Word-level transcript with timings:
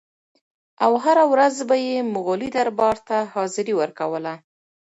او 0.85 0.91
هره 1.03 1.23
ورځ 1.33 1.55
به 1.69 1.75
یې 1.87 1.97
مغولي 2.13 2.49
دربار 2.57 2.97
ته 3.07 3.17
حاضري 3.33 3.73
ورکوله. 3.77 4.33